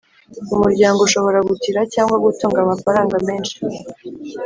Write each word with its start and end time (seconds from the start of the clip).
Umuryango 0.53 0.99
ushobora 1.07 1.39
gutira 1.49 1.81
cyangwa 1.93 2.15
gutunga 2.25 2.57
amafaranga 2.61 3.15
menshi 3.27 3.57